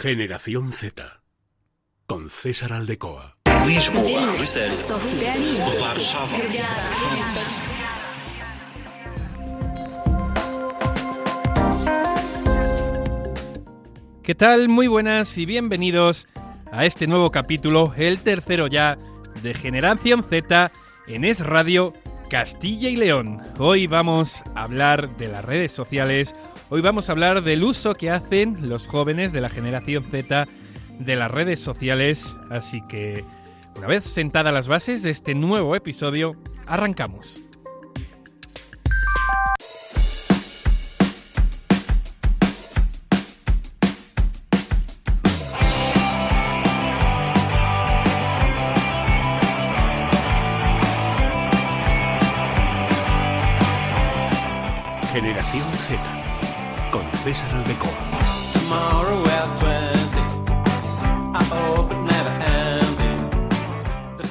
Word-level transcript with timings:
Generación 0.00 0.72
Z. 0.72 1.20
Con 2.06 2.30
César 2.30 2.72
Aldecoa. 2.72 3.36
¿Qué 14.22 14.34
tal? 14.34 14.70
Muy 14.70 14.86
buenas 14.86 15.36
y 15.36 15.44
bienvenidos 15.44 16.28
a 16.72 16.86
este 16.86 17.06
nuevo 17.06 17.30
capítulo, 17.30 17.92
el 17.98 18.20
tercero 18.20 18.68
ya, 18.68 18.96
de 19.42 19.52
Generación 19.52 20.24
Z 20.24 20.72
en 21.08 21.26
Es 21.26 21.40
Radio 21.40 21.92
Castilla 22.30 22.88
y 22.88 22.96
León. 22.96 23.42
Hoy 23.58 23.86
vamos 23.86 24.42
a 24.54 24.62
hablar 24.62 25.14
de 25.18 25.28
las 25.28 25.44
redes 25.44 25.72
sociales, 25.72 26.34
hoy 26.70 26.80
vamos 26.80 27.08
a 27.08 27.12
hablar 27.12 27.42
del 27.42 27.62
uso 27.64 27.94
que 27.94 28.10
hacen 28.10 28.68
los 28.68 28.86
jóvenes 28.86 29.32
de 29.32 29.40
la 29.40 29.48
generación 29.48 30.04
Z 30.04 30.48
de 30.98 31.16
las 31.16 31.30
redes 31.30 31.60
sociales, 31.60 32.36
así 32.48 32.80
que 32.88 33.24
una 33.76 33.86
vez 33.86 34.04
sentadas 34.04 34.54
las 34.54 34.68
bases 34.68 35.02
de 35.02 35.10
este 35.10 35.34
nuevo 35.34 35.74
episodio, 35.76 36.36
arrancamos. 36.66 37.40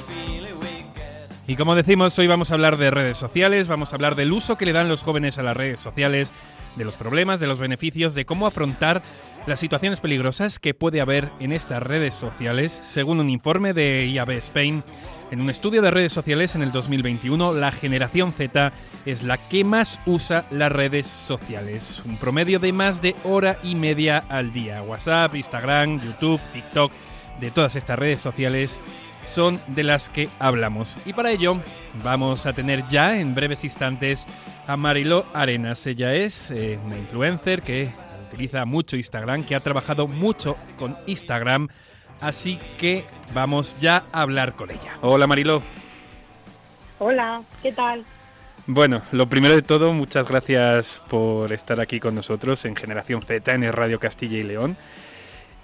Feeling 0.08 0.60
we 0.60 0.84
get. 0.94 1.30
Y 1.48 1.56
como 1.56 1.76
decimos, 1.76 2.20
hoy 2.20 2.28
vamos 2.28 2.52
a 2.52 2.56
hablar 2.56 2.78
de 2.78 2.92
redes 2.92 3.18
sociales, 3.18 3.68
vamos 3.68 3.94
a 3.94 3.96
hablar 3.96 4.16
del 4.16 4.34
uso 4.34 4.58
que 4.58 4.66
le 4.66 4.74
dan 4.74 4.90
los 4.90 5.04
jóvenes 5.04 5.38
a 5.38 5.44
las 5.44 5.56
redes 5.56 5.80
sociales, 5.80 6.32
de 6.76 6.86
los 6.86 6.96
problemas, 6.96 7.40
de 7.40 7.48
los 7.48 7.60
beneficios, 7.60 8.14
de 8.14 8.26
cómo 8.26 8.46
afrontar 8.46 9.02
las 9.48 9.60
situaciones 9.60 10.02
peligrosas 10.02 10.60
que 10.60 10.74
puede 10.74 11.02
haber 11.02 11.32
en 11.40 11.52
estas 11.52 11.82
redes 11.82 12.14
sociales. 12.14 12.80
Según 12.84 13.20
un 13.20 13.30
informe 13.30 13.74
de 13.74 14.06
IAB 14.08 14.32
Spain, 14.32 14.84
en 15.32 15.42
un 15.42 15.50
estudio 15.50 15.82
de 15.82 15.92
redes 15.92 16.12
sociales 16.12 16.56
en 16.56 16.62
el 16.62 16.72
2021, 16.72 17.54
la 17.54 17.72
generación 17.72 18.34
Z 18.34 18.74
es 19.06 19.24
la 19.24 19.38
que 19.38 19.64
más 19.64 20.00
usa 20.06 20.46
las 20.52 20.72
redes 20.72 21.08
sociales. 21.08 22.02
Un 22.06 22.18
promedio 22.18 22.60
de 22.60 22.74
más 22.74 23.02
de 23.02 23.16
hora 23.24 23.58
y 23.64 23.76
media 23.76 24.24
al 24.30 24.52
día. 24.52 24.82
WhatsApp, 24.82 25.36
Instagram, 25.36 26.02
YouTube, 26.02 26.42
TikTok, 26.54 26.92
de 27.40 27.52
todas 27.52 27.76
estas 27.76 28.00
redes 28.00 28.20
sociales 28.20 28.82
son 29.26 29.60
de 29.68 29.84
las 29.84 30.10
que 30.10 30.28
hablamos. 30.40 30.98
Y 31.06 31.14
para 31.14 31.32
ello 31.32 31.60
vamos 32.04 32.46
a 32.46 32.54
tener 32.54 32.88
ya 32.90 33.20
en 33.20 33.36
breves 33.36 33.64
instantes 33.64 34.26
a 34.68 34.76
Mariló 34.78 35.26
Arenas. 35.34 35.86
Ella 35.86 36.14
es 36.16 36.52
eh, 36.52 36.80
una 36.86 36.98
influencer 36.98 37.62
que 37.62 37.94
utiliza 38.28 38.66
mucho 38.66 38.96
Instagram, 38.96 39.44
que 39.44 39.56
ha 39.56 39.60
trabajado 39.60 40.08
mucho 40.08 40.58
con 40.78 40.98
Instagram. 41.08 41.70
Así 42.22 42.60
que 42.78 43.06
vamos 43.34 43.80
ya 43.80 44.04
a 44.12 44.22
hablar 44.22 44.56
con 44.56 44.72
ella. 44.72 44.98
Hola 45.02 45.28
Mariló. 45.28 45.62
Hola, 47.00 47.42
¿qué 47.62 47.72
tal? 47.72 48.04
Bueno, 48.68 49.02
lo 49.12 49.28
primero 49.28 49.56
de 49.56 49.62
todo, 49.62 49.94
muchas 49.94 50.28
gracias 50.28 51.02
por 51.08 51.52
estar 51.54 51.80
aquí 51.80 52.00
con 52.00 52.14
nosotros 52.14 52.66
en 52.66 52.76
Generación 52.76 53.22
Z, 53.22 53.54
en 53.54 53.64
el 53.64 53.74
Radio 53.74 54.00
Castilla 54.00 54.38
y 54.38 54.44
León. 54.44 54.78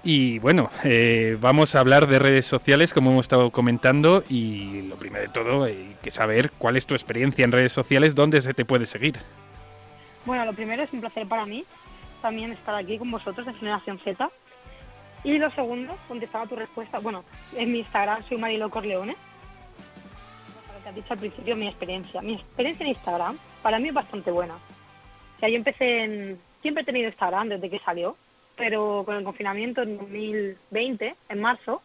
Y 0.03 0.39
bueno, 0.39 0.70
eh, 0.84 1.38
vamos 1.42 1.75
a 1.75 1.80
hablar 1.81 2.08
de 2.08 2.20
redes 2.20 2.45
sociales, 2.45 2.94
como 2.94 3.12
hemos 3.12 3.25
estado 3.25 3.52
comentando, 3.52 4.23
y 4.30 4.84
lo 4.84 4.95
primero 4.95 5.23
de 5.23 5.30
todo, 5.30 5.64
hay 5.64 5.95
que 6.02 6.12
saber 6.12 6.52
cuál 6.58 6.78
es 6.78 6.86
tu 6.86 6.94
experiencia 6.94 7.44
en 7.44 7.52
redes 7.52 7.73
sociales, 7.73 8.16
dónde 8.16 8.40
se 8.41 8.53
te 8.53 8.66
puede 8.66 8.85
seguir. 8.85 9.18
Bueno, 10.25 10.46
lo 10.46 10.53
primero 10.53 10.84
es 10.84 10.94
un 10.94 11.02
placer 11.02 11.28
para 11.28 11.46
mí 11.46 11.66
también 12.22 12.52
estar 12.52 12.74
aquí 12.74 12.97
con 12.97 13.12
vosotros 13.12 13.46
en 13.46 13.53
Generación 13.53 14.00
Z. 14.03 14.29
Y 15.25 15.40
lo 15.40 15.50
segundo, 15.50 15.97
contestar 16.08 16.44
a 16.44 16.47
tu 16.47 16.56
respuesta, 16.56 17.00
bueno, 17.00 17.25
en 17.56 17.72
mi 17.72 17.80
Instagram 17.80 18.24
soy 18.30 18.38
Marilo 18.38 18.69
Corleone. 18.69 19.16
Lo 20.84 20.90
has 20.90 20.96
dicho 20.96 21.13
al 21.13 21.19
principio, 21.19 21.56
mi 21.56 21.68
experiencia. 21.68 22.22
Mi 22.22 22.36
experiencia 22.36 22.84
en 22.84 22.91
Instagram 22.91 23.35
para 23.64 23.80
mí 23.80 23.88
es 23.88 23.94
bastante 23.96 24.30
buena. 24.30 24.53
O 24.53 25.40
sea, 25.40 25.50
yo 25.50 25.56
empecé 25.56 26.03
en... 26.03 26.40
Siempre 26.62 26.84
he 26.84 26.85
tenido 26.85 27.09
Instagram 27.09 27.50
desde 27.50 27.72
que 27.72 27.80
salió, 27.80 28.16
pero 28.56 29.02
con 29.03 29.16
el 29.16 29.24
confinamiento 29.24 29.81
en 29.81 29.97
2020, 29.97 31.16
en 31.30 31.40
marzo, 31.41 31.81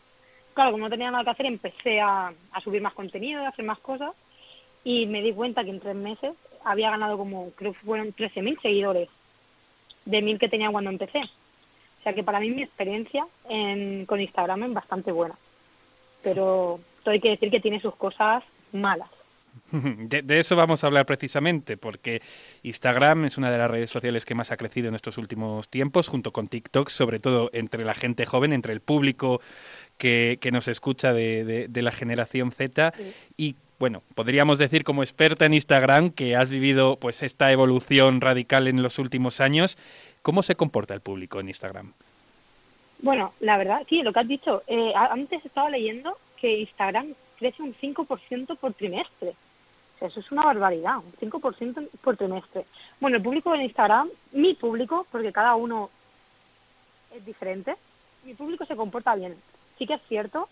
claro, 0.53 0.73
como 0.73 0.85
no 0.85 0.91
tenía 0.91 1.11
nada 1.11 1.25
que 1.25 1.31
hacer, 1.31 1.47
empecé 1.47 1.99
a, 1.99 2.35
a 2.53 2.61
subir 2.61 2.83
más 2.83 2.93
contenido, 2.93 3.43
a 3.43 3.49
hacer 3.49 3.65
más 3.65 3.79
cosas, 3.79 4.13
y 4.85 5.07
me 5.07 5.23
di 5.23 5.33
cuenta 5.33 5.65
que 5.65 5.71
en 5.71 5.81
tres 5.81 5.97
meses 5.97 6.35
había 6.63 6.91
ganado 6.91 7.17
como, 7.17 7.53
creo 7.53 7.73
que 7.73 7.79
fueron 7.81 8.15
13.000 8.15 8.61
seguidores 8.61 9.09
de 10.05 10.23
1.000 10.23 10.39
que 10.39 10.49
tenía 10.51 10.71
cuando 10.71 10.91
empecé. 10.91 11.23
O 12.01 12.03
sea 12.03 12.15
que 12.15 12.25
para 12.25 12.41
mí 12.41 12.51
mi 12.51 12.63
experiencia 12.63 13.25
en- 13.49 14.07
con 14.07 14.21
Instagram 14.21 14.65
es 14.65 14.73
bastante 14.73 15.13
buena. 15.13 15.35
Pero 16.23 16.81
todo 17.03 17.13
hay 17.13 17.21
que 17.21 17.31
decir 17.31 17.51
que 17.51 17.61
tiene 17.61 17.81
sus 17.81 17.95
cosas 17.95 18.43
malas. 18.73 19.09
De, 19.73 20.23
de 20.23 20.39
eso 20.39 20.55
vamos 20.57 20.83
a 20.83 20.87
hablar 20.87 21.07
precisamente, 21.07 21.77
porque 21.77 22.23
Instagram 22.63 23.25
es 23.25 23.37
una 23.39 23.51
de 23.51 23.59
las 23.59 23.71
redes 23.71 23.91
sociales 23.91 24.25
que 24.25 24.35
más 24.35 24.51
ha 24.53 24.57
crecido 24.57 24.89
en 24.89 24.95
estos 24.95 25.19
últimos 25.19 25.69
tiempos, 25.69 26.09
junto 26.09 26.33
con 26.33 26.47
TikTok, 26.49 26.89
sobre 26.89 27.19
todo 27.21 27.51
entre 27.53 27.85
la 27.85 27.95
gente 27.95 28.27
joven, 28.27 28.53
entre 28.53 28.73
el 28.73 28.81
público 28.81 29.41
que, 29.99 30.39
que 30.41 30.53
nos 30.53 30.69
escucha 30.69 31.13
de, 31.13 31.45
de- 31.45 31.69
de 31.69 31.83
la 31.83 31.91
generación 31.93 32.53
Z. 32.53 32.93
Sí. 32.97 33.13
Y 33.37 33.57
bueno, 33.79 34.03
podríamos 34.15 34.59
decir 34.59 34.85
como 34.85 35.03
experta 35.03 35.47
en 35.47 35.55
Instagram 35.55 36.11
que 36.11 36.37
has 36.37 36.51
vivido 36.51 36.97
pues 36.97 37.23
esta 37.23 37.51
evolución 37.51 38.21
radical 38.21 38.69
en 38.69 38.83
los 38.83 38.99
últimos 38.99 39.41
años. 39.41 39.79
¿Cómo 40.23 40.43
se 40.43 40.55
comporta 40.55 40.95
el 40.95 41.01
público 41.01 41.41
en 41.41 41.49
Instagram? 41.49 41.93
Bueno, 43.03 43.33
la 43.41 43.57
verdad, 43.57 43.83
sí, 43.89 44.03
lo 44.03 44.13
que 44.13 44.21
has 44.21 44.29
dicho. 44.29 44.63
eh, 44.67 44.93
antes 44.95 45.45
estaba 45.45 45.71
leyendo 45.71 46.17
que 46.37 46.61
Instagram 46.61 47.15
crece 47.39 47.63
un 47.63 47.75
5% 47.75 48.57
por 48.57 48.75
trimestre. 48.75 49.31
O 49.31 49.99
sea, 49.99 50.09
eso 50.09 50.21
es 50.21 50.31
una 50.31 50.45
barbaridad, 50.45 50.99
un 50.99 51.13
5% 51.31 51.89
por 52.03 52.17
trimestre. 52.17 52.67
Bueno, 53.01 53.17
el 53.17 53.23
público 53.23 53.55
en 53.55 53.63
Instagram, 53.63 54.09
mi 54.33 54.55
público, 54.55 55.07
porque 55.11 55.33
cada 55.33 55.55
uno 55.55 55.91
es 57.15 57.25
diferente, 57.25 57.77
mi 58.25 58.35
público 58.35 58.67
se 58.67 58.77
comporta 58.77 59.15
bien. 59.15 59.35
Sí 59.79 59.87
que 59.87 59.95
es 59.95 60.03
cierto 60.09 60.49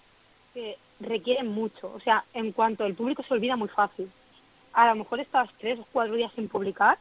que 0.55 0.79
requiere 1.01 1.43
mucho. 1.43 1.93
O 1.95 2.01
sea, 2.01 2.25
en 2.33 2.53
cuanto 2.53 2.87
el 2.87 2.95
público 2.95 3.23
se 3.23 3.35
olvida 3.35 3.57
muy 3.57 3.69
fácil. 3.69 4.11
A 4.73 4.89
lo 4.89 4.97
mejor 4.97 5.21
estás 5.21 5.51
tres 5.59 5.79
o 5.79 5.87
cuatro 5.93 6.15
días 6.15 6.33
sin 6.35 6.49
publicar 6.49 6.99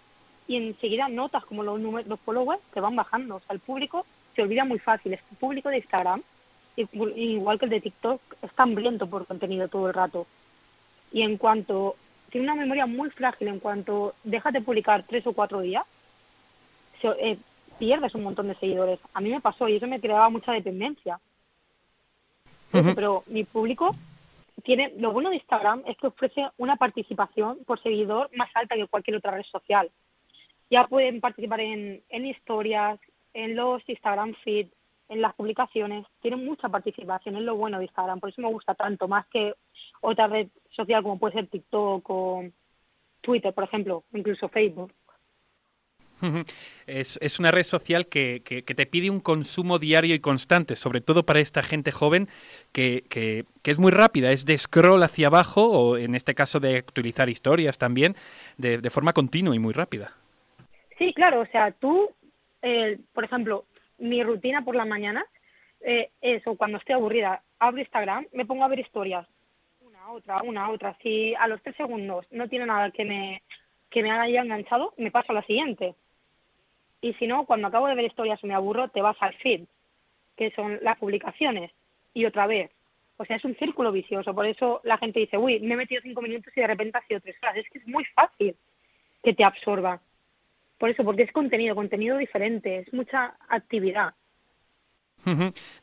y 0.47 0.55
enseguida 0.55 1.09
notas 1.09 1.43
como 1.45 1.63
los, 1.63 1.79
números, 1.79 2.07
los 2.07 2.19
followers 2.19 2.61
te 2.73 2.79
van 2.79 2.95
bajando. 2.95 3.35
O 3.35 3.39
sea, 3.41 3.53
el 3.53 3.59
público 3.59 4.05
se 4.35 4.41
olvida 4.43 4.63
muy 4.65 4.79
fácil. 4.79 5.13
El 5.13 5.19
público 5.39 5.69
de 5.69 5.77
Instagram, 5.77 6.21
igu- 6.77 7.13
igual 7.17 7.59
que 7.59 7.65
el 7.65 7.71
de 7.71 7.81
TikTok, 7.81 8.21
está 8.41 8.63
hambriento 8.63 9.07
por 9.07 9.25
contenido 9.25 9.67
todo 9.67 9.87
el 9.87 9.93
rato. 9.93 10.25
Y 11.11 11.21
en 11.23 11.37
cuanto 11.37 11.95
tiene 12.29 12.45
una 12.47 12.55
memoria 12.55 12.85
muy 12.85 13.09
frágil, 13.09 13.47
en 13.47 13.59
cuanto 13.59 14.13
dejas 14.23 14.53
de 14.53 14.61
publicar 14.61 15.03
tres 15.03 15.25
o 15.27 15.33
cuatro 15.33 15.61
días, 15.61 15.85
se- 17.01 17.31
eh, 17.31 17.37
pierdes 17.79 18.15
un 18.15 18.23
montón 18.23 18.47
de 18.47 18.55
seguidores. 18.55 18.99
A 19.13 19.21
mí 19.21 19.29
me 19.29 19.41
pasó 19.41 19.67
y 19.67 19.75
eso 19.75 19.87
me 19.87 19.99
creaba 19.99 20.29
mucha 20.29 20.51
dependencia. 20.51 21.19
Pero 22.95 23.23
mi 23.27 23.43
público 23.43 23.95
tiene, 24.63 24.93
lo 24.97 25.11
bueno 25.11 25.29
de 25.29 25.35
Instagram 25.37 25.83
es 25.87 25.95
que 25.97 26.07
ofrece 26.07 26.47
una 26.57 26.75
participación 26.75 27.59
por 27.65 27.81
seguidor 27.81 28.29
más 28.35 28.49
alta 28.55 28.75
que 28.75 28.87
cualquier 28.87 29.17
otra 29.17 29.31
red 29.31 29.43
social. 29.43 29.89
Ya 30.69 30.87
pueden 30.87 31.21
participar 31.21 31.61
en, 31.61 32.03
en 32.09 32.25
historias, 32.25 32.99
en 33.33 33.55
los 33.55 33.81
Instagram 33.87 34.33
feed, 34.43 34.67
en 35.09 35.21
las 35.21 35.33
publicaciones. 35.35 36.05
Tienen 36.21 36.43
mucha 36.43 36.67
participación, 36.69 37.37
es 37.37 37.43
lo 37.43 37.55
bueno 37.55 37.77
de 37.77 37.85
Instagram. 37.85 38.19
Por 38.19 38.29
eso 38.29 38.41
me 38.41 38.49
gusta 38.51 38.75
tanto, 38.75 39.07
más 39.07 39.25
que 39.27 39.53
otra 40.01 40.27
red 40.27 40.47
social 40.69 41.03
como 41.03 41.17
puede 41.19 41.35
ser 41.35 41.47
TikTok 41.47 42.09
o 42.09 42.43
Twitter, 43.21 43.53
por 43.53 43.63
ejemplo, 43.63 44.03
incluso 44.13 44.49
Facebook. 44.49 44.91
Es, 46.87 47.39
una 47.39 47.51
red 47.51 47.63
social 47.63 48.07
que, 48.07 48.41
que- 48.43 48.63
que 48.63 48.73
te 48.73 48.87
pide 48.87 49.11
un 49.11 49.19
consumo 49.19 49.77
diario 49.77 50.15
y 50.15 50.19
constante, 50.19 50.75
sobre 50.75 50.99
todo 50.99 51.23
para 51.23 51.39
esta 51.39 51.61
gente 51.61 51.91
joven 51.91 52.27
que, 52.71 53.03
que- 53.07 53.45
es 53.63 53.77
muy 53.77 53.91
rápida, 53.91 54.31
es 54.31 54.43
de 54.45 54.57
scroll 54.57 55.03
hacia 55.03 55.27
abajo 55.27 55.67
o 55.67 55.97
en 55.97 56.15
este 56.15 56.33
caso 56.33 56.59
de 56.59 56.77
actualizar 56.77 57.29
historias 57.29 57.77
también, 57.77 58.15
de 58.57 58.89
forma 58.89 59.13
continua 59.13 59.55
y 59.55 59.59
muy 59.59 59.73
rápida. 59.73 60.15
Sí, 60.97 61.13
claro, 61.13 61.41
o 61.41 61.45
sea, 61.45 61.71
tú, 61.71 62.09
eh, 62.61 62.99
por 63.13 63.23
ejemplo, 63.23 63.65
mi 63.97 64.23
rutina 64.23 64.63
por 64.63 64.75
la 64.75 64.85
mañana 64.85 65.25
eh, 65.81 66.11
es, 66.21 66.45
o 66.47 66.55
cuando 66.55 66.77
estoy 66.77 66.95
aburrida, 66.95 67.43
abro 67.59 67.79
Instagram, 67.79 68.27
me 68.33 68.45
pongo 68.45 68.63
a 68.63 68.67
ver 68.67 68.79
historias, 68.79 69.27
una, 69.81 70.11
otra, 70.11 70.41
una, 70.43 70.69
otra. 70.69 70.97
Si 71.01 71.35
a 71.35 71.47
los 71.47 71.61
tres 71.61 71.75
segundos 71.75 72.25
no 72.31 72.47
tiene 72.49 72.65
nada 72.65 72.91
que 72.91 73.05
me, 73.05 73.43
que 73.89 74.03
me 74.03 74.11
haya 74.11 74.41
enganchado, 74.41 74.93
me 74.97 75.11
paso 75.11 75.31
a 75.31 75.35
la 75.35 75.43
siguiente. 75.43 75.95
Y 77.01 77.13
si 77.13 77.27
no, 77.27 77.45
cuando 77.45 77.67
acabo 77.67 77.87
de 77.87 77.95
ver 77.95 78.05
historias 78.05 78.39
y 78.43 78.47
me 78.47 78.55
aburro, 78.55 78.89
te 78.89 79.01
vas 79.01 79.17
al 79.19 79.35
feed. 79.35 79.65
que 80.35 80.51
son 80.51 80.79
las 80.81 80.97
publicaciones, 80.97 81.71
y 82.17 82.25
otra 82.25 82.47
vez. 82.47 82.71
O 83.17 83.25
sea, 83.25 83.35
es 83.35 83.45
un 83.45 83.55
círculo 83.55 83.91
vicioso. 83.91 84.33
Por 84.33 84.47
eso 84.47 84.81
la 84.83 84.97
gente 84.97 85.19
dice, 85.19 85.37
uy, 85.37 85.59
me 85.59 85.75
he 85.75 85.77
metido 85.77 86.01
cinco 86.01 86.21
minutos 86.21 86.51
y 86.55 86.61
de 86.61 86.67
repente 86.67 86.97
ha 86.97 87.05
sido 87.05 87.19
tres 87.19 87.35
horas. 87.41 87.57
Es 87.57 87.69
que 87.69 87.77
es 87.77 87.87
muy 87.87 88.05
fácil 88.05 88.55
que 89.23 89.33
te 89.33 89.43
absorba. 89.43 90.01
Por 90.77 90.89
eso, 90.89 91.03
porque 91.03 91.23
es 91.23 91.31
contenido, 91.31 91.75
contenido 91.75 92.17
diferente, 92.17 92.79
es 92.79 92.93
mucha 92.93 93.37
actividad. 93.49 94.13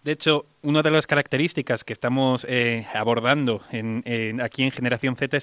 De 0.02 0.12
hecho, 0.12 0.46
una 0.62 0.82
de 0.82 0.91
las 0.91 1.06
características 1.06 1.85
que 1.85 1.93
estamos 1.93 2.46
eh, 2.49 2.87
abordando 2.94 3.61
en, 3.70 4.02
en- 4.06 4.41
aquí 4.41 4.62
en 4.62 4.70
Generación 4.70 5.17
Z 5.17 5.37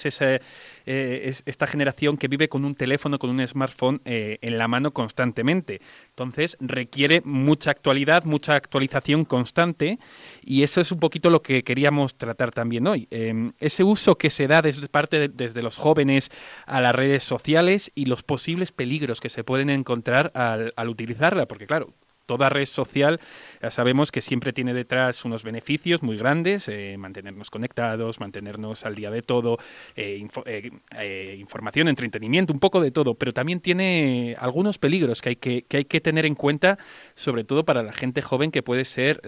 eh, 0.85 1.21
es 1.25 1.43
esta 1.45 1.67
generación 1.67 2.17
que 2.17 2.27
vive 2.27 2.49
con 2.49 2.65
un 2.65 2.73
teléfono, 2.75 3.19
con 3.19 3.29
un 3.29 3.45
smartphone 3.47 4.01
eh, 4.05 4.39
en 4.41 4.57
la 4.57 4.67
mano 4.67 4.91
constantemente. 4.91 5.81
Entonces, 6.09 6.57
requiere 6.59 7.21
mucha 7.23 7.71
actualidad, 7.71 8.23
mucha 8.25 8.55
actualización 8.55 9.25
constante 9.25 9.99
y 10.43 10.63
eso 10.63 10.81
es 10.81 10.91
un 10.91 10.99
poquito 10.99 11.29
lo 11.29 11.41
que 11.41 11.63
queríamos 11.63 12.15
tratar 12.17 12.51
también 12.51 12.87
hoy. 12.87 13.07
Eh, 13.11 13.51
ese 13.59 13.83
uso 13.83 14.17
que 14.17 14.29
se 14.29 14.47
da 14.47 14.61
desde 14.61 14.87
parte 14.87 15.19
de- 15.19 15.29
desde 15.29 15.61
los 15.61 15.77
jóvenes 15.77 16.31
a 16.65 16.81
las 16.81 16.95
redes 16.95 17.23
sociales 17.23 17.91
y 17.95 18.05
los 18.05 18.23
posibles 18.23 18.71
peligros 18.71 19.19
que 19.21 19.29
se 19.29 19.43
pueden 19.43 19.69
encontrar 19.69 20.31
al, 20.33 20.73
al 20.75 20.89
utilizarla, 20.89 21.45
porque 21.47 21.67
claro, 21.67 21.93
toda 22.25 22.49
red 22.49 22.65
social 22.65 23.19
ya 23.61 23.69
sabemos 23.69 24.11
que 24.11 24.21
siempre 24.21 24.53
tiene 24.53 24.73
detrás 24.73 25.23
unos 25.25 25.43
beneficios 25.43 26.03
muy 26.03 26.17
grandes, 26.17 26.67
eh, 26.67 26.95
mantenernos 26.97 27.49
conectados, 27.49 28.19
mantenernos 28.19 28.85
al 28.85 28.95
día 28.95 29.11
de 29.11 29.21
todo, 29.21 29.57
eh, 29.95 30.27
eh, 30.45 31.35
información, 31.39 31.87
entretenimiento, 31.87 32.53
un 32.53 32.59
poco 32.59 32.81
de 32.81 32.91
todo, 32.91 33.15
pero 33.15 33.31
también 33.31 33.59
tiene 33.59 34.35
algunos 34.39 34.77
peligros 34.77 35.21
que 35.21 35.29
hay 35.29 35.35
que, 35.35 35.63
que 35.63 35.77
hay 35.77 35.85
que 35.85 36.01
tener 36.01 36.25
en 36.25 36.35
cuenta, 36.35 36.77
sobre 37.15 37.43
todo 37.43 37.65
para 37.65 37.83
la 37.83 37.93
gente 37.93 38.21
joven 38.21 38.51
que 38.51 38.63
puede 38.63 38.85
ser 38.85 39.21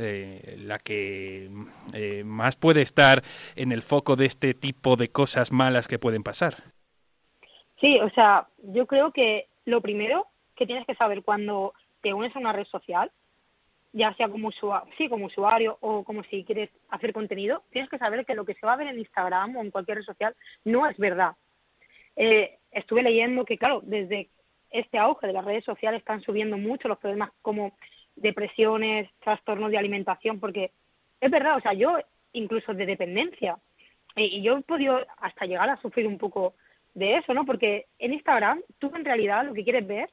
la 0.57 0.80
que 0.80 1.50
más 2.25 2.56
puede 2.56 2.81
estar 2.81 3.24
en 3.56 3.72
el 3.72 3.81
foco 3.81 4.16
de 4.16 4.25
este 4.25 4.54
tipo 4.54 4.95
de 4.95 5.10
cosas 5.10 5.51
malas 5.51 5.88
que 5.88 6.00
pueden 6.00 6.24
pasar. 6.24 6.56
Sí, 7.80 8.00
o 8.00 8.10
sea, 8.12 8.48
yo 8.63 8.88
creo 8.88 9.12
que 9.12 9.48
lo 9.66 9.81
primero 9.81 10.28
que 10.56 10.66
tienes 10.66 10.86
que 10.86 10.95
saber 10.95 11.24
cuando 11.24 11.74
te 12.04 12.14
unes 12.14 12.36
a 12.36 12.40
una 12.40 12.52
red 12.52 12.66
social, 12.66 13.12
ya 13.94 14.14
sea 14.16 14.28
como 14.28 14.50
usuario, 14.50 15.78
o 15.82 16.04
como 16.04 16.24
si 16.26 16.44
quieres 16.44 16.70
hacer 16.90 17.14
contenido, 17.14 17.64
tienes 17.72 17.90
que 17.90 17.98
saber 17.98 18.26
que 18.26 18.36
lo 18.36 18.46
que 18.46 18.56
se 18.56 18.66
va 18.66 18.74
a 18.74 18.78
ver 18.78 18.88
en 18.88 19.00
Instagram 19.00 19.56
o 19.56 19.62
en 19.62 19.72
cualquier 19.72 20.00
red 20.00 20.06
social 20.06 20.36
no 20.66 20.88
es 20.88 20.98
verdad. 20.98 21.36
Eh, 22.16 22.60
estuve 22.72 23.02
leyendo 23.02 23.46
que, 23.46 23.58
claro, 23.58 23.82
desde 23.84 24.30
este 24.70 24.98
auge 24.98 25.28
de 25.28 25.34
las 25.34 25.46
redes 25.46 25.64
sociales 25.64 26.00
están 26.00 26.22
subiendo 26.22 26.58
mucho 26.58 26.88
los 26.88 26.98
problemas 26.98 27.32
como 27.42 27.78
depresiones, 28.16 29.10
trastornos 29.20 29.72
de 29.72 29.78
alimentación, 29.78 30.40
porque 30.40 30.72
es 31.22 31.32
verdad, 31.32 31.58
o 31.58 31.62
sea, 31.62 31.74
yo 31.74 31.98
incluso 32.34 32.74
de 32.74 32.86
dependencia, 32.86 33.58
y 34.16 34.42
yo 34.42 34.58
he 34.58 34.62
podido 34.62 35.00
hasta 35.18 35.46
llegar 35.46 35.70
a 35.70 35.82
sufrir 35.82 36.06
un 36.06 36.18
poco 36.18 36.56
de 36.94 37.18
eso, 37.18 37.34
¿no? 37.34 37.46
Porque 37.46 37.88
en 37.98 38.14
Instagram 38.14 38.62
tú 38.78 38.92
en 38.96 39.06
realidad 39.06 39.46
lo 39.46 39.54
que 39.54 39.64
quieres 39.64 39.88
ver 39.88 40.10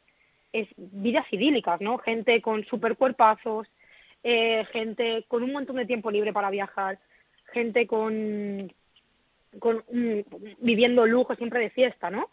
es 0.53 0.69
vidas 0.77 1.27
idílicas, 1.33 1.81
¿no? 1.81 1.99
Gente 1.99 2.41
con 2.43 2.65
super 2.65 2.97
cuerpazos, 2.97 3.69
eh, 4.23 4.65
gente 4.73 5.25
con 5.29 5.43
un 5.43 5.53
montón 5.53 5.77
de 5.77 5.87
tiempo 5.87 6.11
libre 6.11 6.33
para 6.33 6.51
viajar, 6.51 6.99
gente 7.53 7.87
con, 7.87 8.73
con 9.59 9.85
mm, 9.91 10.21
viviendo 10.59 11.07
lujo 11.07 11.35
siempre 11.37 11.61
de 11.61 11.71
fiesta, 11.71 12.11
¿no? 12.11 12.31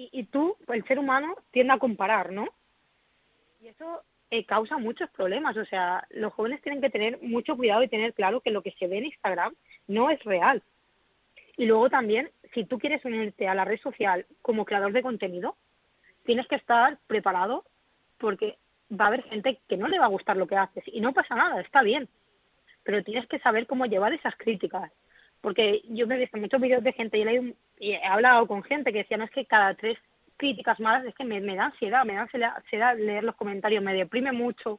Y, 0.00 0.22
tú, 0.24 0.56
el 0.68 0.84
ser 0.84 1.00
humano, 1.00 1.34
tiende 1.50 1.72
a 1.72 1.78
comparar, 1.78 2.30
¿no? 2.30 2.46
Y 3.60 3.66
eso 3.66 4.04
eh, 4.30 4.44
causa 4.44 4.78
muchos 4.78 5.10
problemas. 5.10 5.56
O 5.56 5.64
sea, 5.64 6.06
los 6.10 6.32
jóvenes 6.32 6.62
tienen 6.62 6.80
que 6.80 6.88
tener 6.88 7.20
mucho 7.20 7.56
cuidado 7.56 7.82
y 7.82 7.88
tener 7.88 8.14
claro 8.14 8.40
que 8.40 8.52
lo 8.52 8.62
que 8.62 8.70
se 8.78 8.86
ve 8.86 8.98
en 8.98 9.06
Instagram 9.06 9.56
no 9.88 10.08
es 10.10 10.22
real. 10.22 10.62
Y 11.56 11.66
luego 11.66 11.90
también, 11.90 12.30
si 12.54 12.64
tú 12.64 12.78
quieres 12.78 13.04
unirte 13.04 13.48
a 13.48 13.56
la 13.56 13.64
red 13.64 13.80
social 13.80 14.24
como 14.40 14.64
creador 14.64 14.92
de 14.92 15.02
contenido, 15.02 15.56
tienes 16.28 16.46
que 16.46 16.56
estar 16.56 16.98
preparado 17.06 17.64
porque 18.18 18.58
va 18.92 19.06
a 19.06 19.08
haber 19.08 19.22
gente 19.22 19.62
que 19.66 19.78
no 19.78 19.88
le 19.88 19.98
va 19.98 20.04
a 20.04 20.14
gustar 20.16 20.36
lo 20.36 20.46
que 20.46 20.56
haces 20.56 20.84
y 20.86 21.00
no 21.00 21.14
pasa 21.14 21.34
nada, 21.34 21.58
está 21.62 21.80
bien. 21.80 22.06
Pero 22.82 23.02
tienes 23.02 23.26
que 23.28 23.38
saber 23.38 23.66
cómo 23.66 23.86
llevar 23.86 24.12
esas 24.12 24.36
críticas. 24.36 24.92
Porque 25.40 25.80
yo 25.88 26.06
me 26.06 26.16
he 26.16 26.18
visto 26.18 26.36
muchos 26.36 26.60
vídeos 26.60 26.84
de 26.84 26.92
gente 26.92 27.16
y 27.16 27.56
he, 27.80 28.04
hablado 28.04 28.46
con 28.46 28.62
gente 28.62 28.92
que 28.92 28.98
decía, 28.98 29.16
no 29.16 29.24
es 29.24 29.30
que 29.30 29.46
cada 29.46 29.72
tres 29.72 29.96
críticas 30.36 30.78
malas 30.80 31.06
es 31.06 31.14
que 31.14 31.24
me, 31.24 31.40
me 31.40 31.56
da 31.56 31.64
ansiedad, 31.64 32.04
me 32.04 32.12
da 32.12 32.28
ansiedad 32.56 32.98
leer 32.98 33.24
los 33.24 33.34
comentarios, 33.34 33.82
me 33.82 33.94
deprime 33.94 34.32
mucho 34.32 34.78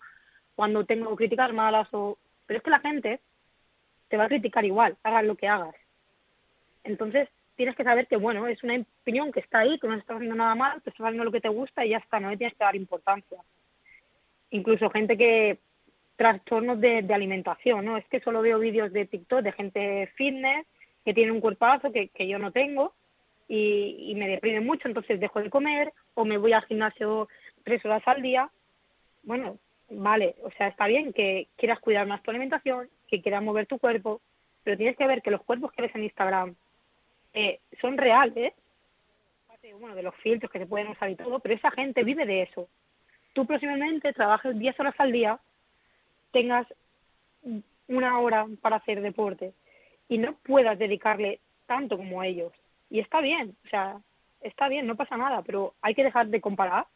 cuando 0.56 0.86
tengo 0.86 1.16
críticas 1.16 1.51
malas 1.51 1.88
o... 1.94 2.19
Pero 2.46 2.60
es 2.60 2.63
que 2.63 2.69
la 2.69 2.80
gente 2.80 3.22
te 4.07 4.18
va 4.18 4.25
a 4.25 4.30
criticar 4.30 4.66
igual, 4.66 4.98
hagas 5.01 5.24
lo 5.24 5.34
que 5.34 5.48
hagas. 5.48 5.74
Entonces, 6.84 7.28
tienes 7.60 7.76
que 7.76 7.84
saber 7.84 8.08
que, 8.08 8.16
bueno, 8.16 8.48
es 8.48 8.64
una 8.64 8.76
opinión 9.02 9.34
que 9.34 9.42
está 9.42 9.60
ahí, 9.60 9.78
que 9.80 9.88
no 9.90 9.94
estás 9.96 10.16
haciendo 10.16 10.34
nada 10.34 10.56
mal, 10.56 10.82
que 10.82 10.92
estás 10.92 11.06
haciendo 11.06 11.26
lo 11.26 11.32
que 11.34 11.42
te 11.42 11.50
gusta 11.50 11.86
y 11.86 11.90
ya 11.90 11.98
está, 11.98 12.18
no 12.18 12.30
le 12.30 12.38
tienes 12.38 12.56
que 12.56 12.64
dar 12.64 12.74
importancia. 12.78 13.38
Incluso 14.52 14.90
gente 14.90 15.18
que 15.18 15.60
trastornos 16.16 16.80
de, 16.80 17.06
alimentación, 17.14 17.84
¿no? 17.84 17.98
Es 17.98 18.06
que 18.08 18.22
solo 18.22 18.42
veo 18.42 18.60
vídeos 18.60 18.94
de 18.94 19.06
TikTok 19.06 19.42
de 19.42 19.52
gente 19.52 20.08
fitness 20.16 20.66
que 21.04 21.14
tiene 21.14 21.34
un 21.34 21.42
cuerpazo 21.42 21.92
que, 21.92 22.08
que 22.08 22.30
yo 22.30 22.40
no 22.40 22.54
tengo 22.54 22.94
y, 23.50 24.06
y 24.08 24.16
me 24.16 24.30
deprime 24.30 24.62
mucho, 24.62 24.88
entonces 24.88 25.20
dejo 25.20 25.42
de 25.42 25.50
comer 25.50 25.92
o 26.14 26.24
me 26.24 26.38
voy 26.38 26.54
al 26.54 26.64
gimnasio 26.64 27.28
tres 27.66 27.84
horas 27.84 28.04
al 28.06 28.22
día. 28.22 28.50
Bueno, 29.24 29.58
vale, 29.90 30.38
o 30.44 30.52
sea, 30.52 30.68
está 30.68 30.88
bien 30.88 31.12
que 31.12 31.50
quieras 31.58 31.82
cuidar 31.82 32.08
más 32.08 32.24
tu 32.24 32.32
alimentación, 32.32 32.90
que 33.10 33.22
quieras 33.22 33.44
mover 33.44 33.66
tu 33.66 33.80
cuerpo, 33.80 34.22
pero 34.64 34.78
tienes 34.78 34.96
que 34.96 35.08
ver 35.08 35.22
que 35.22 35.32
los 35.32 35.44
cuerpos 35.44 35.74
que 35.74 35.82
ves 35.82 35.94
en 35.94 36.06
Instagram 36.06 36.56
eh, 37.34 37.60
son 37.81 37.98
reales, 37.98 38.54
bueno, 39.80 39.96
de 39.96 40.04
los 40.04 40.16
filtros 40.16 40.52
que 40.52 40.60
se 40.60 40.66
pueden 40.66 40.88
usar 40.88 41.10
y 41.10 41.16
todo, 41.16 41.40
pero 41.40 41.56
esa 41.56 41.72
gente 41.72 42.04
vive 42.04 42.26
de 42.26 42.44
eso. 42.44 42.68
Tú 43.34 43.46
próximamente 43.46 44.14
trabajes 44.14 44.58
10 44.58 44.80
horas 44.80 44.96
al 44.98 45.12
día, 45.12 45.40
tengas 46.31 46.68
una 47.88 48.20
hora 48.20 48.48
para 48.62 48.78
hacer 48.78 49.02
deporte 49.02 49.54
y 50.08 50.18
no 50.18 50.34
puedas 50.34 50.78
dedicarle 50.78 51.40
tanto 51.66 51.98
como 51.98 52.24
ellos. 52.24 52.52
Y 52.90 53.00
está 53.00 53.22
bien, 53.22 53.56
o 53.66 53.70
sea, 53.70 54.02
está 54.42 54.68
bien, 54.70 54.88
no 54.88 54.96
pasa 54.96 55.18
nada, 55.18 55.42
pero 55.44 55.75
hay 55.82 55.94
que 55.94 56.04
dejar 56.04 56.28
de 56.28 56.42
comparar 56.42 56.88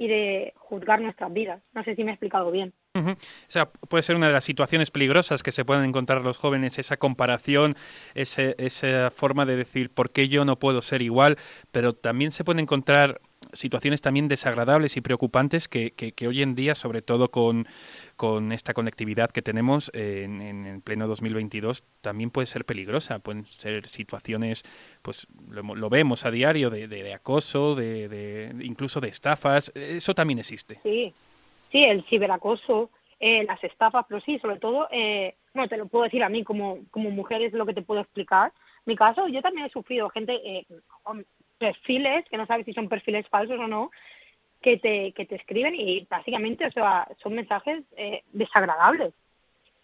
y 0.00 0.08
de 0.08 0.54
juzgar 0.56 0.98
nuestras 1.02 1.30
vidas. 1.30 1.60
No 1.74 1.84
sé 1.84 1.94
si 1.94 2.04
me 2.04 2.10
he 2.10 2.14
explicado 2.14 2.50
bien. 2.50 2.72
O 2.94 3.14
sea, 3.48 3.70
puede 3.70 4.02
ser 4.02 4.16
una 4.16 4.28
de 4.28 4.32
las 4.32 4.44
situaciones 4.44 4.90
peligrosas 4.90 5.42
que 5.42 5.52
se 5.52 5.64
pueden 5.64 5.84
encontrar 5.84 6.22
los 6.22 6.38
jóvenes, 6.38 6.78
esa 6.78 6.96
comparación, 6.96 7.76
ese- 8.14 8.56
esa 8.58 9.10
forma 9.10 9.44
de 9.44 9.56
decir 9.56 9.90
por 9.90 10.10
qué 10.10 10.26
yo 10.28 10.44
no 10.46 10.58
puedo 10.58 10.80
ser 10.80 11.02
igual, 11.02 11.36
pero 11.70 11.92
también 11.92 12.32
se 12.32 12.44
pueden 12.44 12.60
encontrar 12.60 13.20
situaciones 13.52 14.00
también 14.00 14.28
desagradables 14.28 14.96
y 14.96 15.00
preocupantes 15.00 15.68
que, 15.68 15.92
que- 15.92 16.28
hoy 16.28 16.42
en 16.42 16.54
día, 16.54 16.74
sobre 16.74 17.02
todo 17.02 17.30
con, 17.30 17.66
con 18.16 18.52
esta 18.52 18.74
conectividad 18.74 19.30
que 19.30 19.42
tenemos 19.42 19.90
en, 19.94 20.40
en 20.40 20.66
el 20.66 20.80
pleno 20.80 21.06
2022, 21.08 21.82
también 22.00 22.30
puede 22.30 22.46
ser 22.46 22.64
peligrosa. 22.64 23.18
Pueden 23.18 23.44
ser 23.46 23.88
situaciones, 23.88 24.62
pues 25.02 25.26
lo, 25.48 25.62
lo 25.74 25.88
vemos 25.90 26.24
a 26.24 26.30
diario, 26.30 26.70
de, 26.70 26.88
de- 26.88 27.14
acoso, 27.14 27.74
de, 27.74 28.54
incluso 28.62 29.00
de 29.00 29.08
estafas. 29.08 29.72
Eso 29.74 30.14
también 30.14 30.38
existe. 30.38 30.78
Sí, 30.82 31.12
sí, 31.72 31.84
el 31.84 32.02
ciberacoso, 32.04 32.90
eh, 33.18 33.44
las 33.44 33.62
estafas, 33.64 34.06
pero 34.08 34.20
sí, 34.20 34.38
sobre 34.38 34.58
todo, 34.58 34.88
eh, 34.92 35.34
no 35.54 35.66
te 35.68 35.76
lo 35.76 35.86
puedo 35.86 36.04
decir 36.04 36.22
a 36.22 36.28
mí 36.28 36.44
como, 36.44 36.78
como 36.90 37.10
mujer 37.10 37.42
es 37.42 37.52
lo 37.52 37.66
que 37.66 37.74
te 37.74 37.82
puedo 37.82 38.00
explicar. 38.00 38.52
Mi 38.86 38.96
caso, 38.96 39.28
yo 39.28 39.42
también 39.42 39.66
he 39.66 39.70
sufrido 39.70 40.08
gente, 40.08 40.34
eh, 40.42 40.66
perfiles, 41.60 42.24
que 42.28 42.38
no 42.38 42.46
sabes 42.46 42.64
si 42.64 42.72
son 42.72 42.88
perfiles 42.88 43.28
falsos 43.28 43.58
o 43.60 43.68
no, 43.68 43.90
que 44.62 44.78
te, 44.78 45.12
que 45.12 45.26
te 45.26 45.36
escriben 45.36 45.74
y 45.76 46.06
básicamente 46.10 46.66
o 46.66 46.70
sea, 46.72 47.06
son 47.22 47.34
mensajes 47.34 47.84
eh, 47.96 48.22
desagradables. 48.32 49.12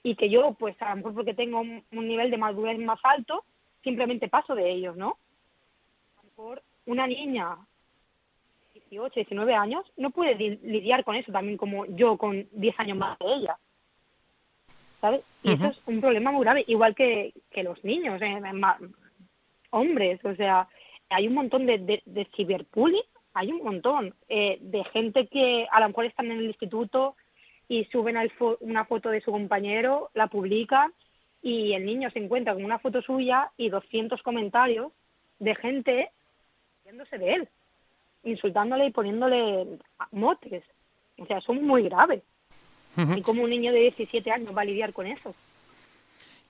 Y 0.02 0.14
que 0.16 0.30
yo, 0.30 0.52
pues 0.54 0.74
a 0.80 0.90
lo 0.90 0.96
mejor 0.96 1.14
porque 1.14 1.34
tengo 1.34 1.60
un, 1.60 1.84
un 1.92 2.08
nivel 2.08 2.30
de 2.30 2.38
madurez 2.38 2.78
más 2.78 3.00
alto, 3.04 3.44
simplemente 3.84 4.28
paso 4.28 4.54
de 4.54 4.70
ellos, 4.70 4.96
¿no? 4.96 5.18
A 6.18 6.22
lo 6.22 6.28
mejor 6.30 6.62
una 6.86 7.06
niña 7.06 7.56
18, 8.74 9.14
19 9.14 9.54
años, 9.54 9.84
no 9.96 10.10
puede 10.10 10.34
li- 10.36 10.60
lidiar 10.62 11.04
con 11.04 11.16
eso 11.16 11.32
también 11.32 11.56
como 11.56 11.86
yo 11.86 12.16
con 12.16 12.48
10 12.52 12.78
años 12.80 12.96
más 12.98 13.18
de 13.18 13.26
ella. 13.34 13.58
¿Sabes? 15.00 15.22
Y 15.42 15.52
eso 15.52 15.66
es 15.66 15.80
un 15.86 16.00
problema 16.00 16.30
muy 16.32 16.42
grave, 16.42 16.64
igual 16.68 16.94
que, 16.94 17.32
que 17.50 17.62
los 17.62 17.82
niños, 17.84 18.20
eh, 18.22 18.40
hombres, 19.70 20.24
o 20.24 20.34
sea, 20.36 20.68
hay 21.08 21.28
un 21.28 21.34
montón 21.34 21.66
de, 21.66 21.78
de, 21.78 22.02
hay 23.34 23.52
un 23.52 23.62
montón 23.62 24.14
eh, 24.28 24.58
de 24.60 24.84
gente 24.84 25.26
que 25.26 25.66
a 25.70 25.80
lo 25.80 25.88
mejor 25.88 26.06
están 26.06 26.30
en 26.30 26.38
el 26.38 26.46
instituto 26.46 27.16
y 27.68 27.84
suben 27.86 28.16
fo- 28.38 28.56
una 28.60 28.84
foto 28.84 29.10
de 29.10 29.20
su 29.20 29.30
compañero, 29.30 30.10
la 30.14 30.26
publican 30.28 30.92
y 31.42 31.72
el 31.74 31.84
niño 31.84 32.10
se 32.10 32.18
encuentra 32.18 32.54
con 32.54 32.64
una 32.64 32.78
foto 32.78 33.02
suya 33.02 33.50
y 33.56 33.68
200 33.68 34.22
comentarios 34.22 34.92
de 35.38 35.54
gente 35.54 36.10
riéndose 36.84 37.18
de 37.18 37.32
él 37.34 37.48
insultándole 38.24 38.86
y 38.86 38.90
poniéndole 38.90 39.66
motes. 40.10 40.64
O 41.18 41.26
sea, 41.26 41.40
son 41.40 41.64
muy 41.64 41.82
graves. 41.84 42.22
¿Y 43.18 43.22
cómo 43.22 43.42
un 43.42 43.50
niño 43.50 43.72
de 43.72 43.80
17 43.80 44.30
años 44.32 44.56
va 44.56 44.62
a 44.62 44.64
lidiar 44.64 44.92
con 44.92 45.06
eso? 45.06 45.34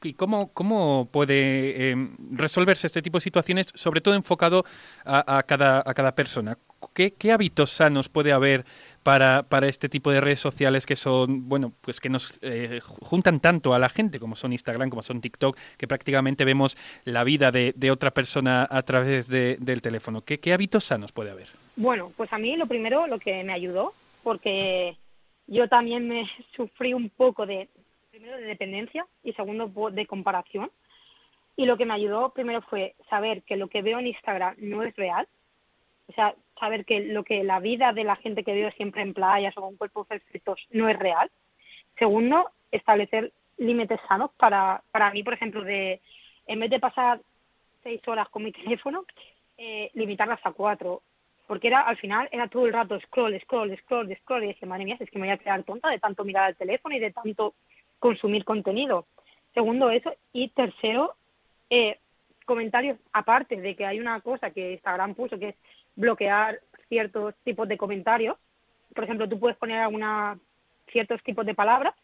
¿Y 0.06 0.14
cómo, 0.14 0.52
cómo 0.52 1.08
puede 1.10 1.90
eh, 1.90 2.08
resolverse 2.30 2.86
este 2.86 3.02
tipo 3.02 3.18
de 3.18 3.22
situaciones, 3.22 3.66
sobre 3.74 4.00
todo 4.00 4.14
enfocado 4.14 4.64
a, 5.04 5.42
cada, 5.42 5.82
a 5.84 5.94
cada 5.94 6.14
persona? 6.14 6.58
¿Qué, 6.94 7.14
hábitos 7.32 7.70
sanos 7.70 8.08
puede 8.08 8.32
haber 8.32 8.64
para, 9.02 9.42
para 9.48 9.66
este 9.66 9.88
tipo 9.88 10.10
de 10.10 10.20
redes 10.20 10.40
sociales 10.40 10.86
que 10.86 10.94
son, 10.94 11.48
bueno, 11.48 11.72
pues 11.80 12.00
que 12.00 12.08
nos 12.08 12.38
eh, 12.42 12.80
juntan 12.82 13.40
tanto 13.40 13.74
a 13.74 13.78
la 13.78 13.88
gente, 13.88 14.20
como 14.20 14.36
son 14.36 14.52
Instagram, 14.52 14.90
como 14.90 15.02
son 15.02 15.20
TikTok, 15.20 15.58
que 15.76 15.88
prácticamente 15.88 16.44
vemos 16.44 16.76
la 17.04 17.24
vida 17.24 17.50
de, 17.50 17.90
otra 17.90 18.12
persona 18.12 18.66
a 18.70 18.82
través 18.82 19.28
de- 19.28 19.56
del 19.60 19.82
teléfono? 19.82 20.22
¿Qué, 20.22 20.38
¿Qué 20.38 20.52
hábitos 20.52 20.84
sanos 20.84 21.12
puede 21.12 21.30
haber? 21.30 21.48
Bueno, 21.76 22.12
pues 22.16 22.32
a 22.32 22.38
mí 22.38 22.56
lo 22.56 22.66
primero, 22.66 23.06
lo 23.06 23.18
que 23.18 23.42
me 23.44 23.52
ayudó, 23.52 23.92
porque 24.22 24.96
yo 25.46 25.68
también 25.68 26.08
me 26.08 26.28
sufrí 26.56 26.94
un 26.94 27.10
poco 27.10 27.46
de, 27.46 27.68
primero 28.16 28.38
de 28.38 28.44
dependencia 28.44 29.06
y 29.22 29.34
segundo 29.34 29.70
de 29.90 30.06
comparación. 30.06 30.70
Y 31.54 31.66
lo 31.66 31.76
que 31.76 31.84
me 31.84 31.92
ayudó 31.92 32.32
primero 32.32 32.62
fue 32.62 32.94
saber 33.10 33.42
que 33.42 33.56
lo 33.56 33.68
que 33.68 33.82
veo 33.82 33.98
en 33.98 34.06
Instagram 34.06 34.54
no 34.58 34.82
es 34.82 34.96
real. 34.96 35.28
O 36.08 36.12
sea, 36.14 36.34
saber 36.58 36.86
que 36.86 37.00
lo 37.00 37.24
que 37.24 37.44
la 37.44 37.60
vida 37.60 37.92
de 37.92 38.04
la 38.04 38.16
gente 38.16 38.42
que 38.42 38.54
veo 38.54 38.70
siempre 38.72 39.02
en 39.02 39.12
playas 39.12 39.54
o 39.58 39.60
con 39.60 39.76
cuerpos 39.76 40.06
perfectos 40.06 40.66
no 40.70 40.88
es 40.88 40.98
real. 40.98 41.30
Segundo, 41.98 42.50
establecer 42.70 43.32
límites 43.58 44.00
sanos 44.08 44.30
para, 44.38 44.82
para 44.92 45.10
mí, 45.10 45.22
por 45.22 45.34
ejemplo, 45.34 45.62
de 45.62 46.00
en 46.46 46.60
vez 46.60 46.70
de 46.70 46.80
pasar 46.80 47.20
seis 47.82 48.00
horas 48.06 48.30
con 48.30 48.44
mi 48.44 48.52
teléfono, 48.60 49.04
eh, 49.58 49.90
limitarlas 49.92 50.40
a 50.42 50.52
cuatro. 50.52 51.02
Porque 51.46 51.68
era, 51.68 51.82
al 51.82 51.98
final, 51.98 52.30
era 52.32 52.48
todo 52.48 52.66
el 52.66 52.72
rato 52.72 52.98
scroll, 52.98 53.38
scroll, 53.42 53.76
scroll, 53.76 54.16
scroll. 54.16 54.44
Y 54.44 54.48
dije, 54.48 54.64
madre 54.64 54.86
mía, 54.86 54.96
es 54.98 55.10
que 55.10 55.18
me 55.18 55.26
voy 55.26 55.34
a 55.34 55.38
quedar 55.38 55.62
tonta 55.64 55.90
de 55.90 55.98
tanto 55.98 56.24
mirar 56.24 56.50
el 56.50 56.56
teléfono 56.56 56.96
y 56.96 56.98
de 56.98 57.12
tanto 57.12 57.54
consumir 57.98 58.44
contenido. 58.44 59.06
Segundo, 59.54 59.90
eso. 59.90 60.14
Y 60.32 60.48
tercero, 60.48 61.16
eh, 61.70 61.98
comentarios, 62.44 62.98
aparte 63.12 63.60
de 63.60 63.74
que 63.74 63.86
hay 63.86 64.00
una 64.00 64.20
cosa 64.20 64.50
que 64.50 64.72
Instagram 64.72 65.14
puso, 65.14 65.38
que 65.38 65.48
es 65.50 65.56
bloquear 65.94 66.60
ciertos 66.88 67.34
tipos 67.44 67.68
de 67.68 67.78
comentarios. 67.78 68.36
Por 68.94 69.04
ejemplo, 69.04 69.28
tú 69.28 69.38
puedes 69.38 69.56
poner 69.56 69.80
alguna, 69.80 70.38
ciertos 70.90 71.22
tipos 71.22 71.44
de 71.44 71.54
palabras 71.54 71.94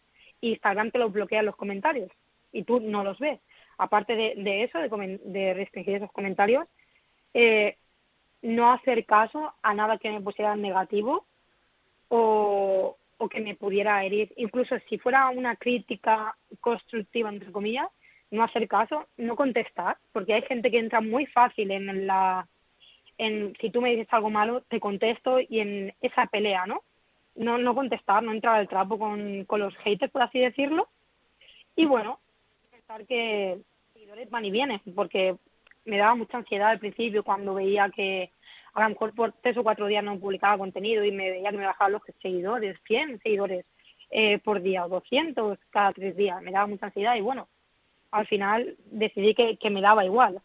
y 0.40 0.50
Instagram 0.50 0.90
te 0.90 0.98
los 0.98 1.12
bloquea 1.12 1.42
los 1.42 1.56
comentarios 1.56 2.10
y 2.52 2.64
tú 2.64 2.80
no 2.80 3.04
los 3.04 3.18
ves. 3.18 3.40
Aparte 3.78 4.14
de, 4.14 4.62
eso, 4.62 4.78
de, 4.78 5.54
restringir 5.54 5.96
esos 5.96 6.12
comentarios, 6.12 6.66
eh, 7.34 7.78
no 8.42 8.72
hacer 8.72 9.06
caso 9.06 9.54
a 9.62 9.74
nada 9.74 9.98
que 9.98 10.10
me 10.10 10.20
pusiera 10.20 10.54
negativo 10.56 11.26
o, 12.08 12.96
o 13.22 13.28
que 13.28 13.40
me 13.40 13.54
pudiera 13.54 14.04
herir. 14.04 14.32
Incluso 14.36 14.76
si 14.88 14.98
fuera 14.98 15.28
una 15.28 15.54
crítica 15.54 16.36
constructiva, 16.60 17.28
entre 17.28 17.52
comillas, 17.52 17.86
no 18.32 18.42
hacer 18.42 18.66
caso, 18.66 19.06
no 19.16 19.36
contestar, 19.36 19.96
porque 20.10 20.34
hay 20.34 20.42
gente 20.42 20.72
que 20.72 20.78
entra 20.78 21.00
muy 21.00 21.26
fácil 21.26 21.70
en 21.70 22.06
la... 22.06 22.48
En, 23.18 23.54
si 23.60 23.70
tú 23.70 23.80
me 23.80 23.90
dices 23.90 24.08
algo 24.10 24.30
malo, 24.30 24.62
te 24.62 24.80
contesto 24.80 25.38
y 25.38 25.60
en 25.60 25.94
esa 26.00 26.26
pelea, 26.26 26.66
¿no? 26.66 26.82
No, 27.36 27.58
no 27.58 27.74
contestar, 27.76 28.24
no 28.24 28.32
entrar 28.32 28.56
al 28.56 28.68
trapo 28.68 28.98
con, 28.98 29.44
con 29.44 29.60
los 29.60 29.76
haters, 29.76 30.10
por 30.10 30.22
así 30.22 30.40
decirlo. 30.40 30.88
Y 31.76 31.84
bueno, 31.84 32.18
pensar 32.72 33.06
que 33.06 33.58
seguidores 33.92 34.28
van 34.30 34.44
y 34.46 34.50
vienen, 34.50 34.80
porque 34.96 35.36
me 35.84 35.98
daba 35.98 36.16
mucha 36.16 36.38
ansiedad 36.38 36.70
al 36.70 36.80
principio 36.80 37.22
cuando 37.22 37.54
veía 37.54 37.88
que 37.90 38.32
a 38.74 38.82
lo 38.82 38.88
mejor 38.90 39.14
por 39.14 39.32
tres 39.32 39.56
o 39.56 39.62
cuatro 39.62 39.86
días 39.86 40.02
no 40.04 40.18
publicaba 40.18 40.58
contenido 40.58 41.04
y 41.04 41.12
me 41.12 41.30
veía 41.30 41.50
que 41.50 41.58
me 41.58 41.66
bajaban 41.66 41.92
los 41.92 42.02
seguidores, 42.20 42.78
100 42.86 43.20
seguidores 43.22 43.64
eh, 44.10 44.38
por 44.38 44.60
día 44.62 44.84
o 44.84 44.88
200 44.88 45.58
cada 45.70 45.92
tres 45.92 46.16
días. 46.16 46.40
Me 46.42 46.52
daba 46.52 46.66
mucha 46.66 46.86
ansiedad 46.86 47.14
y 47.16 47.20
bueno, 47.20 47.48
al 48.10 48.26
final 48.26 48.76
decidí 48.86 49.34
que, 49.34 49.56
que 49.56 49.70
me 49.70 49.80
daba 49.80 50.04
igual. 50.04 50.40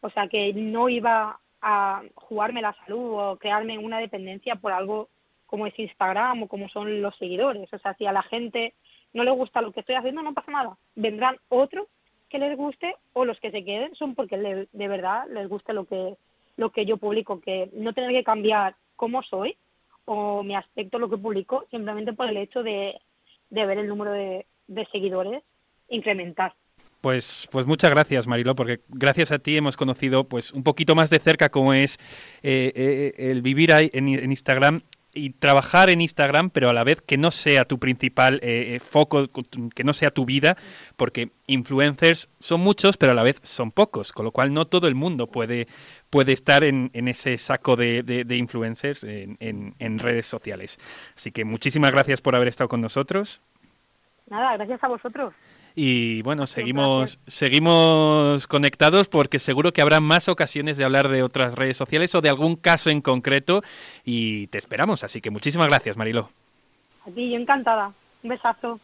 O 0.00 0.10
sea, 0.10 0.28
que 0.28 0.52
no 0.54 0.88
iba 0.88 1.38
a 1.62 2.02
jugarme 2.14 2.62
la 2.62 2.72
salud 2.84 3.12
o 3.18 3.36
crearme 3.36 3.78
una 3.78 3.98
dependencia 3.98 4.56
por 4.56 4.72
algo 4.72 5.08
como 5.46 5.66
es 5.66 5.78
Instagram 5.78 6.44
o 6.44 6.48
como 6.48 6.68
son 6.68 7.02
los 7.02 7.16
seguidores. 7.16 7.72
O 7.72 7.78
sea, 7.78 7.94
si 7.94 8.06
a 8.06 8.12
la 8.12 8.22
gente 8.22 8.74
no 9.12 9.24
le 9.24 9.30
gusta 9.32 9.60
lo 9.60 9.72
que 9.72 9.80
estoy 9.80 9.96
haciendo, 9.96 10.22
no 10.22 10.32
pasa 10.32 10.52
nada. 10.52 10.78
Vendrán 10.94 11.36
otros 11.48 11.86
que 12.28 12.38
les 12.38 12.56
guste 12.56 12.94
o 13.12 13.24
los 13.24 13.38
que 13.40 13.50
se 13.50 13.64
queden 13.64 13.94
son 13.96 14.14
porque 14.14 14.36
le- 14.36 14.68
de 14.72 14.88
verdad 14.88 15.26
les 15.28 15.48
guste 15.48 15.72
lo 15.72 15.84
que 15.84 16.16
lo 16.60 16.70
que 16.70 16.84
yo 16.84 16.98
publico, 16.98 17.40
que 17.40 17.70
no 17.72 17.94
tener 17.94 18.12
que 18.12 18.22
cambiar 18.22 18.76
cómo 18.94 19.22
soy 19.22 19.56
o 20.04 20.42
mi 20.42 20.54
aspecto, 20.54 20.98
lo 20.98 21.08
que 21.08 21.16
publico, 21.16 21.64
simplemente 21.70 22.12
por 22.12 22.28
el 22.28 22.36
hecho 22.36 22.62
de, 22.62 23.00
de 23.48 23.66
ver 23.66 23.78
el 23.78 23.88
número 23.88 24.12
de, 24.12 24.46
de 24.68 24.86
seguidores 24.92 25.42
incrementar. 25.88 26.54
Pues, 27.00 27.48
pues 27.50 27.64
muchas 27.64 27.90
gracias, 27.90 28.26
Mariló, 28.26 28.54
porque 28.54 28.80
gracias 28.88 29.32
a 29.32 29.38
ti 29.38 29.56
hemos 29.56 29.78
conocido 29.78 30.24
pues 30.24 30.52
un 30.52 30.62
poquito 30.62 30.94
más 30.94 31.08
de 31.08 31.18
cerca 31.18 31.48
cómo 31.48 31.72
es 31.72 31.96
eh, 32.42 32.72
eh, 32.74 33.30
el 33.30 33.40
vivir 33.40 33.72
ahí 33.72 33.90
en, 33.94 34.08
en 34.08 34.30
Instagram 34.30 34.82
y 35.12 35.30
trabajar 35.30 35.90
en 35.90 36.00
Instagram, 36.00 36.50
pero 36.50 36.70
a 36.70 36.72
la 36.72 36.84
vez 36.84 37.02
que 37.02 37.16
no 37.18 37.30
sea 37.30 37.64
tu 37.64 37.78
principal 37.78 38.40
eh, 38.42 38.76
eh, 38.76 38.80
foco, 38.80 39.28
que 39.74 39.82
no 39.84 39.92
sea 39.92 40.10
tu 40.12 40.24
vida, 40.24 40.56
porque 40.96 41.30
influencers 41.46 42.28
son 42.38 42.60
muchos, 42.60 42.96
pero 42.96 43.12
a 43.12 43.14
la 43.16 43.22
vez 43.24 43.40
son 43.42 43.72
pocos, 43.72 44.12
con 44.12 44.24
lo 44.24 44.30
cual 44.30 44.52
no 44.54 44.66
todo 44.66 44.86
el 44.86 44.94
mundo 44.94 45.26
puede, 45.26 45.66
puede 46.10 46.32
estar 46.32 46.62
en, 46.62 46.90
en 46.94 47.08
ese 47.08 47.36
saco 47.38 47.74
de, 47.76 48.02
de- 48.04 48.36
influencers 48.36 49.02
en, 49.04 49.36
en- 49.40 49.74
en 49.78 49.98
redes 49.98 50.26
sociales. 50.26 50.78
Así 51.16 51.32
que 51.32 51.44
muchísimas 51.44 51.90
gracias 51.92 52.20
por 52.20 52.36
haber 52.36 52.48
estado 52.48 52.68
con 52.68 52.80
nosotros. 52.80 53.40
Nada, 54.28 54.56
gracias 54.56 54.82
a 54.84 54.88
vosotros. 54.88 55.34
Y 55.74 56.22
bueno, 56.22 56.46
seguimos, 56.46 57.18
seguimos 57.26 58.46
conectados 58.46 59.08
porque 59.08 59.38
seguro 59.38 59.72
que 59.72 59.82
habrá 59.82 60.00
más 60.00 60.28
ocasiones 60.28 60.76
de 60.76 60.84
hablar 60.84 61.08
de 61.08 61.22
otras 61.22 61.54
redes 61.54 61.76
sociales 61.76 62.14
o 62.14 62.20
de 62.20 62.28
algún 62.28 62.56
caso 62.56 62.90
en 62.90 63.00
concreto 63.00 63.62
y 64.04 64.48
te 64.48 64.58
esperamos. 64.58 65.04
Así 65.04 65.20
que 65.20 65.30
muchísimas 65.30 65.68
gracias, 65.68 65.96
Mariló. 65.96 66.30
Aquí 67.06 67.30
yo 67.30 67.38
encantada. 67.38 67.92
Un 68.22 68.30
besazo. 68.30 68.80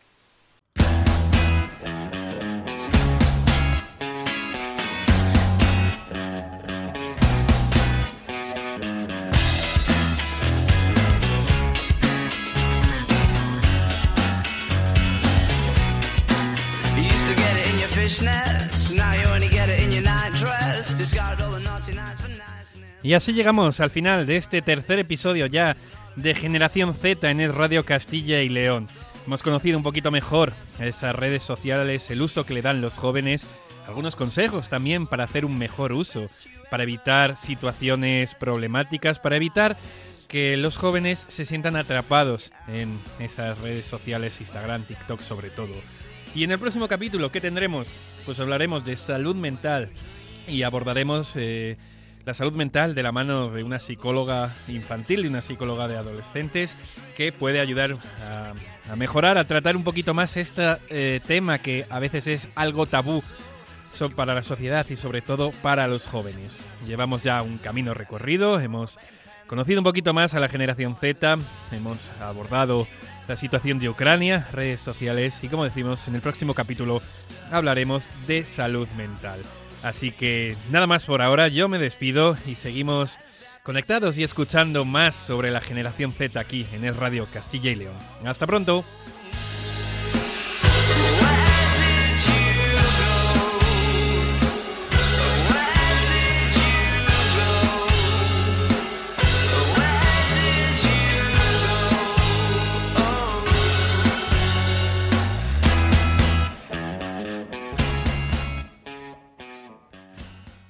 Y 23.03 23.15
así 23.15 23.33
llegamos 23.33 23.81
al 23.81 23.91
final 23.91 24.27
de 24.27 24.37
este 24.37 24.63
tercer 24.63 24.99
episodio 24.99 25.47
ya 25.47 25.77
de 26.17 26.35
Generación 26.35 26.95
Z 26.95 27.31
en 27.31 27.41
el 27.41 27.55
Radio 27.55 27.85
Castilla 27.85 28.43
y 28.43 28.49
León. 28.49 28.89
Hemos 29.27 29.43
conocido 29.43 29.77
un 29.77 29.85
poquito 29.85 30.11
mejor 30.11 30.53
esas 30.81 31.15
redes 31.15 31.43
sociales, 31.43 32.11
el 32.11 32.23
uso 32.23 32.45
que 32.45 32.55
le 32.55 32.63
dan 32.63 32.81
los 32.81 32.99
jóvenes, 32.99 33.47
algunos 33.87 34.17
consejos 34.17 34.69
también 34.69 35.07
para 35.07 35.25
hacer 35.25 35.45
un 35.45 35.59
mejor 35.59 35.93
uso, 35.93 36.27
para 36.71 36.83
evitar 36.83 37.37
situaciones 37.37 38.35
problemáticas, 38.35 39.19
para 39.21 39.37
evitar 39.37 39.77
que 40.27 40.57
los 40.57 40.77
jóvenes 40.77 41.25
se 41.29 41.45
sientan 41.45 41.77
atrapados 41.77 42.53
en 42.67 43.01
esas 43.21 43.59
redes 43.59 43.85
sociales, 43.85 44.41
Instagram, 44.41 44.83
TikTok 44.85 45.21
sobre 45.21 45.51
todo. 45.51 45.75
Y 46.35 46.45
en 46.45 46.51
el 46.51 46.59
próximo 46.59 46.89
capítulo, 46.89 47.31
¿qué 47.31 47.41
tendremos? 47.41 47.89
Pues 48.25 48.41
hablaremos 48.41 48.85
de 48.85 48.97
salud 48.97 49.37
mental 49.37 49.91
y 50.49 50.63
abordaremos 50.63 51.35
eh, 51.37 51.77
la 52.25 52.35
salud 52.35 52.53
mental 52.53 52.95
de 52.95 53.03
la 53.03 53.13
mano 53.13 53.51
de 53.51 53.63
una 53.63 53.79
psicóloga 53.79 54.53
infantil 54.69 55.25
y 55.25 55.29
una 55.29 55.43
psicóloga 55.43 55.89
de 55.89 55.97
adolescentes 55.97 56.77
que 57.17 57.33
puede 57.33 57.61
ayudar 57.61 57.97
a, 58.23 58.97
mejorar, 58.97 59.39
a 59.39 59.47
tratar 59.47 59.77
un 59.77 59.85
poquito 59.85 60.15
más 60.15 60.37
este 60.37 60.77
eh, 60.89 61.21
tema 61.27 61.59
que 61.59 61.87
a 61.89 61.99
veces 61.99 62.27
es 62.27 62.49
algo 62.57 62.87
tabú 62.87 63.23
para 64.15 64.35
la 64.35 64.43
sociedad 64.43 64.87
y 64.91 64.97
sobre 64.97 65.23
todo 65.23 65.53
para 65.63 65.89
los 65.89 66.07
jóvenes. 66.07 66.61
Llevamos 66.87 67.23
ya 67.23 67.41
un 67.41 67.57
camino 67.57 67.95
recorrido, 67.95 68.61
hemos 68.61 68.99
conocido 69.47 69.81
un 69.81 69.85
poquito 69.85 70.13
más 70.13 70.35
a 70.35 70.41
la 70.41 70.51
generación 70.51 70.97
Z, 70.97 71.39
hemos 71.73 72.11
abordado 72.21 72.87
la 73.27 73.37
situación 73.37 73.79
de 73.79 73.89
Ucrania, 73.89 74.49
redes 74.53 74.81
sociales 74.81 75.43
y 75.43 75.49
como 75.49 75.65
decimos 75.65 76.07
en 76.09 76.15
el 76.15 76.21
próximo 76.21 76.53
capítulo 76.53 77.01
hablaremos 77.51 78.11
de 78.27 78.45
salud 78.45 78.87
mental. 78.99 79.41
Así 79.87 80.11
que 80.11 80.57
nada 80.69 80.89
más 80.89 81.07
por 81.07 81.23
ahora, 81.23 81.47
yo 81.47 81.69
me 81.69 81.79
despido 81.79 82.37
y 82.45 82.57
seguimos 82.57 83.21
conectados 83.63 84.19
y 84.19 84.25
escuchando 84.25 84.85
más 84.85 85.15
sobre 85.15 85.53
la 85.53 85.61
generación 85.61 86.13
Z 86.13 86.41
aquí 86.41 86.67
en 86.73 86.85
el 86.85 86.97
Radio 86.97 87.29
Castilla 87.33 87.71
y 87.71 87.77
León. 87.77 87.95
Hasta 88.25 88.49
pronto. 88.49 88.85